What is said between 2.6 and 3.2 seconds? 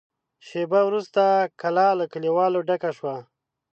ډکه شوه.